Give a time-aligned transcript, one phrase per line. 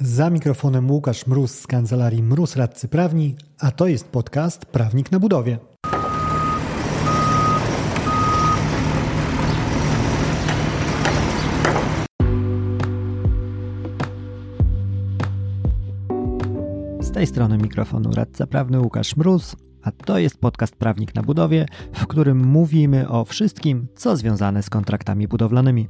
[0.00, 5.20] Za mikrofonem Łukasz Mróz z kancelarii Mróz Radcy Prawni, a to jest podcast Prawnik na
[5.20, 5.58] budowie.
[17.00, 21.66] Z tej strony mikrofonu radca prawny Łukasz Mróz, a to jest podcast Prawnik na budowie,
[21.92, 25.88] w którym mówimy o wszystkim, co związane z kontraktami budowlanymi.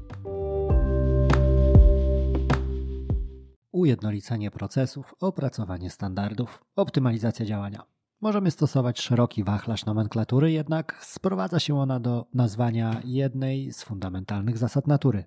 [3.86, 7.82] Ujednolicenie procesów, opracowanie standardów, optymalizacja działania.
[8.20, 14.86] Możemy stosować szeroki wachlarz nomenklatury, jednak sprowadza się ona do nazwania jednej z fundamentalnych zasad
[14.86, 15.24] natury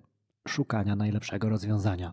[0.48, 2.12] szukania najlepszego rozwiązania.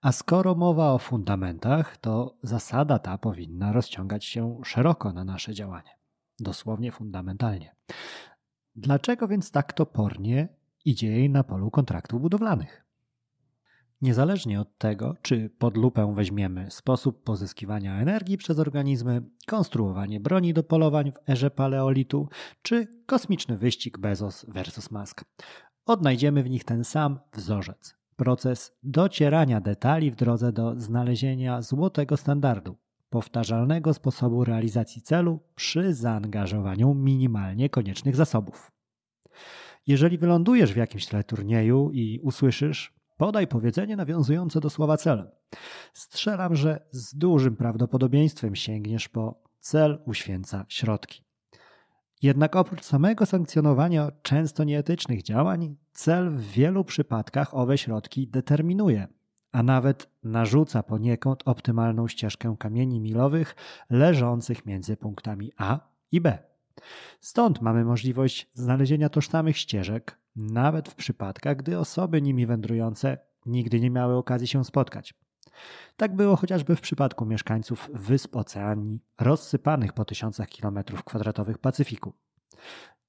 [0.00, 5.90] A skoro mowa o fundamentach, to zasada ta powinna rozciągać się szeroko na nasze działanie.
[6.40, 7.74] Dosłownie fundamentalnie.
[8.76, 10.48] Dlaczego więc tak topornie
[10.84, 12.84] idzie jej na polu kontraktów budowlanych?
[14.02, 20.62] Niezależnie od tego, czy pod lupę weźmiemy sposób pozyskiwania energii przez organizmy, konstruowanie broni do
[20.62, 22.28] polowań w erze paleolitu,
[22.62, 25.24] czy kosmiczny wyścig Bezos versus Musk,
[25.86, 27.96] odnajdziemy w nich ten sam wzorzec.
[28.16, 32.76] Proces docierania detali w drodze do znalezienia złotego standardu,
[33.10, 38.72] powtarzalnego sposobu realizacji celu przy zaangażowaniu minimalnie koniecznych zasobów.
[39.86, 45.30] Jeżeli wylądujesz w jakimś teleturnieju i usłyszysz, Podaj powiedzenie nawiązujące do słowa cel.
[45.92, 51.24] Strzelam, że z dużym prawdopodobieństwem sięgniesz po cel uświęca środki.
[52.22, 59.08] Jednak oprócz samego sankcjonowania często nieetycznych działań, cel w wielu przypadkach owe środki determinuje,
[59.52, 63.54] a nawet narzuca poniekąd optymalną ścieżkę kamieni milowych
[63.90, 65.80] leżących między punktami A
[66.12, 66.51] i B.
[67.20, 73.90] Stąd mamy możliwość znalezienia tożsamych ścieżek, nawet w przypadkach, gdy osoby nimi wędrujące nigdy nie
[73.90, 75.14] miały okazji się spotkać.
[75.96, 82.12] Tak było chociażby w przypadku mieszkańców wysp Oceanii, rozsypanych po tysiącach kilometrów kwadratowych Pacyfiku.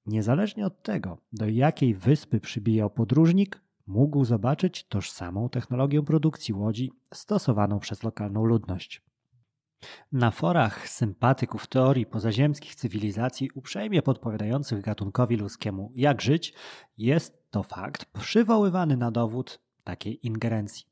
[0.06, 7.78] Niezależnie od tego, do jakiej wyspy przybijał podróżnik, mógł zobaczyć tożsamą technologię produkcji łodzi stosowaną
[7.78, 9.02] przez lokalną ludność.
[10.12, 16.54] Na forach sympatyków teorii pozaziemskich cywilizacji uprzejmie podpowiadających gatunkowi ludzkiemu jak żyć,
[16.98, 20.86] jest to fakt przywoływany na dowód takiej ingerencji.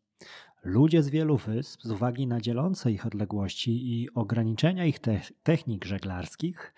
[0.64, 5.84] Ludzie z wielu wysp, z uwagi na dzielące ich odległości i ograniczenia ich te technik
[5.84, 6.74] żeglarskich,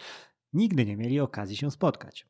[0.52, 2.26] nigdy nie mieli okazji się spotkać.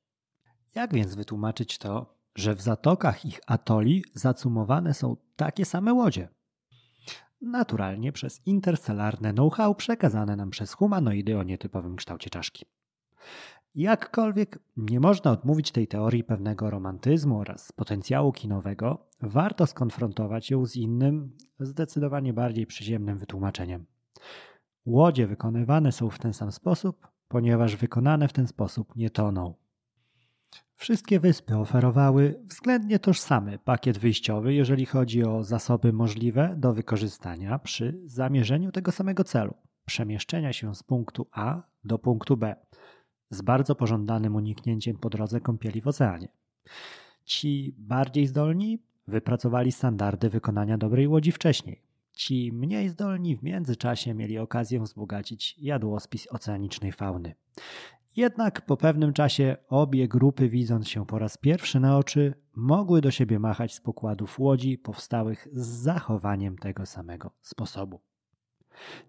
[0.75, 6.29] Jak więc wytłumaczyć to, że w zatokach ich atoli zacumowane są takie same łodzie?
[7.45, 12.67] Naturalnie przez interstellarne know-how przekazane nam przez humanoidy o nietypowym kształcie czaszki.
[13.75, 20.77] Jakkolwiek nie można odmówić tej teorii pewnego romantyzmu oraz potencjału kinowego, warto skonfrontować ją z
[20.77, 23.87] innym, zdecydowanie bardziej przyziemnym wytłumaczeniem.
[24.87, 29.55] Łodzie wykonywane są w ten sam sposób, ponieważ wykonane w ten sposób nie toną.
[30.77, 38.01] Wszystkie wyspy oferowały względnie tożsamy pakiet wyjściowy, jeżeli chodzi o zasoby możliwe do wykorzystania przy
[38.05, 39.55] zamierzeniu tego samego celu
[39.85, 42.57] przemieszczenia się z punktu A do punktu B,
[43.31, 46.29] z bardzo pożądanym uniknięciem po drodze kąpieli w oceanie.
[47.25, 51.83] Ci bardziej zdolni wypracowali standardy wykonania dobrej łodzi wcześniej.
[52.13, 57.35] Ci mniej zdolni w międzyczasie mieli okazję wzbogacić jadłospis oceanicznej fauny.
[58.17, 63.11] Jednak po pewnym czasie obie grupy, widząc się po raz pierwszy na oczy, mogły do
[63.11, 68.01] siebie machać z pokładów łodzi powstałych z zachowaniem tego samego sposobu.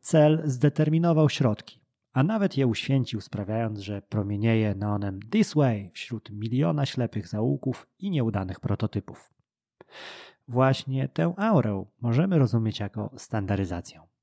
[0.02, 1.82] Cel zdeterminował środki,
[2.14, 8.10] a nawet je uświęcił, sprawiając, że promienieje neonem This Way wśród miliona ślepych zaułków i
[8.10, 9.34] nieudanych prototypów.
[10.48, 14.15] Właśnie tę aurę możemy rozumieć jako standaryzację.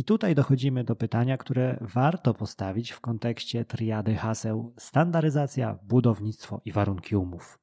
[0.00, 6.72] I tutaj dochodzimy do pytania, które warto postawić w kontekście triady haseł standaryzacja, budownictwo i
[6.72, 7.58] warunki umów.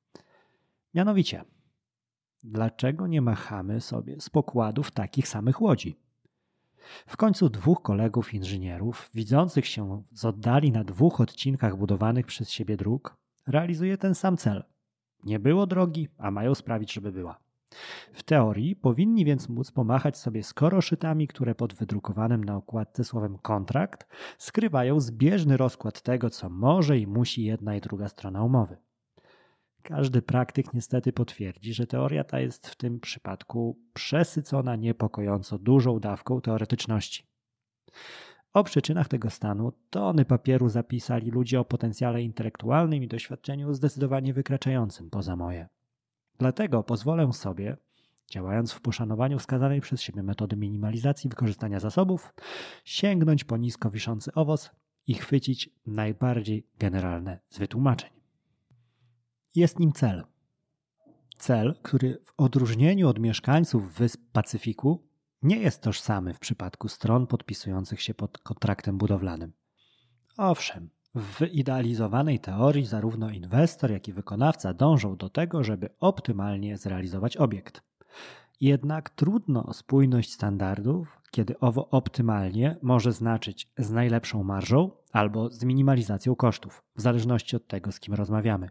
[0.93, 1.43] Mianowicie,
[2.43, 5.99] dlaczego nie machamy sobie z pokładów takich samych łodzi?
[7.07, 12.77] W końcu dwóch kolegów inżynierów, widzących się z oddali na dwóch odcinkach budowanych przez siebie
[12.77, 13.17] dróg,
[13.47, 14.63] realizuje ten sam cel.
[15.23, 17.46] Nie było drogi, a mają sprawić, żeby była.
[18.13, 24.07] W teorii powinni więc móc pomachać sobie skoroszytami, które pod wydrukowanym na okładce słowem kontrakt
[24.37, 28.77] skrywają zbieżny rozkład tego, co może i musi jedna i druga strona umowy.
[29.81, 36.41] Każdy praktyk niestety potwierdzi, że teoria ta jest w tym przypadku przesycona niepokojąco dużą dawką
[36.41, 37.27] teoretyczności.
[38.53, 45.09] O przyczynach tego stanu tony papieru zapisali ludzie o potencjale intelektualnym i doświadczeniu zdecydowanie wykraczającym
[45.09, 45.67] poza moje.
[46.37, 47.77] Dlatego pozwolę sobie
[48.29, 52.33] działając w poszanowaniu wskazanej przez siebie metody minimalizacji wykorzystania zasobów,
[52.85, 54.71] sięgnąć po nisko wiszący owoc
[55.07, 58.09] i chwycić najbardziej generalne z wytłumaczeń.
[59.55, 60.23] Jest nim cel.
[61.37, 65.07] Cel, który w odróżnieniu od mieszkańców wysp Pacyfiku
[65.41, 69.53] nie jest tożsamy w przypadku stron podpisujących się pod kontraktem budowlanym.
[70.37, 77.37] Owszem, w wyidealizowanej teorii zarówno inwestor, jak i wykonawca dążą do tego, żeby optymalnie zrealizować
[77.37, 77.81] obiekt.
[78.61, 85.63] Jednak trudno o spójność standardów, kiedy owo optymalnie może znaczyć z najlepszą marżą albo z
[85.63, 88.69] minimalizacją kosztów, w zależności od tego, z kim rozmawiamy.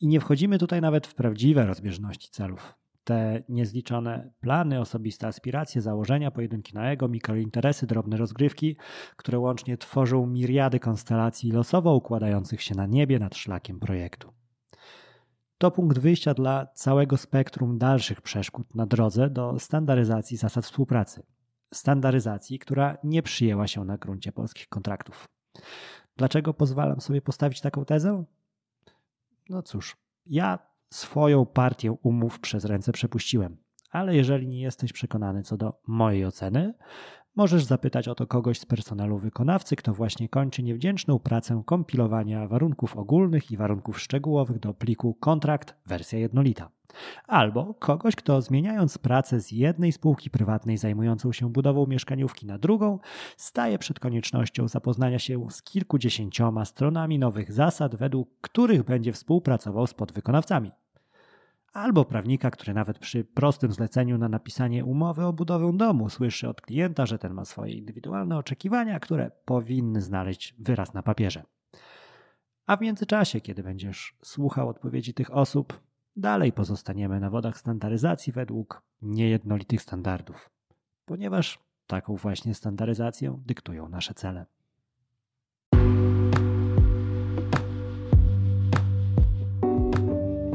[0.00, 2.74] I nie wchodzimy tutaj nawet w prawdziwe rozbieżności celów.
[3.08, 8.76] Te niezliczone plany, osobiste aspiracje, założenia, pojedynki na ego, mikrointeresy, drobne rozgrywki,
[9.16, 14.32] które łącznie tworzą miriady konstelacji losowo układających się na niebie nad szlakiem projektu.
[15.58, 21.22] To punkt wyjścia dla całego spektrum dalszych przeszkód na drodze do standaryzacji zasad współpracy.
[21.74, 25.28] Standaryzacji, która nie przyjęła się na gruncie polskich kontraktów.
[26.16, 28.24] Dlaczego pozwalam sobie postawić taką tezę?
[29.48, 29.96] No cóż,
[30.26, 33.56] ja swoją partię umów przez ręce przepuściłem.
[33.90, 36.74] Ale jeżeli nie jesteś przekonany co do mojej oceny,
[37.38, 42.96] możesz zapytać o to kogoś z personelu wykonawcy, kto właśnie kończy niewdzięczną pracę kompilowania warunków
[42.96, 46.70] ogólnych i warunków szczegółowych do pliku kontrakt wersja jednolita.
[47.26, 52.98] Albo kogoś, kto zmieniając pracę z jednej spółki prywatnej zajmującą się budową mieszkaniówki na drugą,
[53.36, 59.94] staje przed koniecznością zapoznania się z kilkudziesięcioma stronami nowych zasad, według których będzie współpracował z
[59.94, 60.72] podwykonawcami
[61.72, 66.60] albo prawnika, który nawet przy prostym zleceniu na napisanie umowy o budowę domu słyszy od
[66.60, 71.42] klienta, że ten ma swoje indywidualne oczekiwania, które powinny znaleźć wyraz na papierze.
[72.66, 75.80] A w międzyczasie, kiedy będziesz słuchał odpowiedzi tych osób,
[76.16, 80.50] dalej pozostaniemy na wodach standaryzacji według niejednolitych standardów,
[81.04, 84.46] ponieważ taką właśnie standaryzację dyktują nasze cele.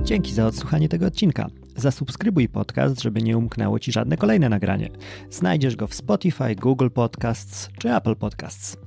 [0.04, 1.50] Dzięki za odsłuchanie tego odcinka.
[1.76, 4.90] Zasubskrybuj podcast, żeby nie umknęło Ci żadne kolejne nagranie.
[5.30, 8.78] Znajdziesz go w Spotify, Google Podcasts czy Apple Podcasts.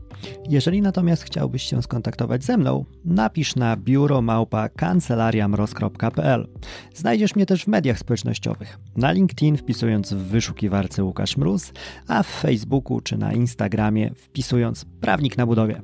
[0.48, 6.48] Jeżeli natomiast chciałbyś się skontaktować ze mną, napisz na biuromałpa kancelariamroz.pl.
[6.94, 8.78] Znajdziesz mnie też w mediach społecznościowych.
[8.96, 11.72] Na LinkedIn wpisując w wyszukiwarce Łukasz Mróz,
[12.08, 15.82] a w Facebooku czy na Instagramie wpisując Prawnik na budowie.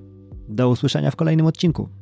[0.48, 2.01] Do usłyszenia w kolejnym odcinku.